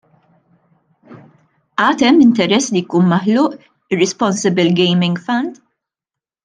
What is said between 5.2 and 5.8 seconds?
Fund?